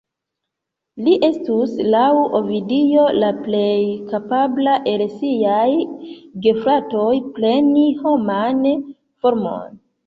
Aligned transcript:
Li 1.07 1.11
estus, 1.27 1.75
laŭ 1.95 2.05
Ovidio, 2.39 3.05
la 3.25 3.31
plej 3.43 3.77
kapabla 4.15 4.75
el 4.95 5.07
siaj 5.21 5.69
gefratoj 6.49 7.15
preni 7.39 7.89
homan 8.05 8.69
formon. 9.25 9.83